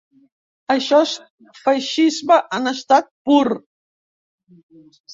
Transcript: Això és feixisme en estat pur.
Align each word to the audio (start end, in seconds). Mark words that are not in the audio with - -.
Això 0.75 1.01
és 1.07 1.11
feixisme 1.67 2.41
en 2.61 2.75
estat 2.75 3.15
pur. 3.31 3.45